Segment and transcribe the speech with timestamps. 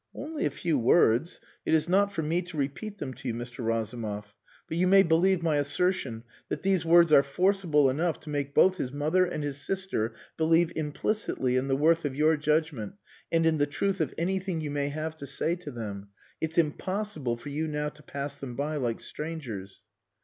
[0.15, 1.39] "Only a few words.
[1.63, 3.63] It is not for me to repeat them to you, Mr.
[3.63, 4.33] Razumov;
[4.67, 8.77] but you may believe my assertion that these words are forcible enough to make both
[8.77, 12.95] his mother and his sister believe implicitly in the worth of your judgment
[13.31, 16.07] and in the truth of anything you may have to say to them.
[16.41, 19.83] It's impossible for you now to pass them by like strangers."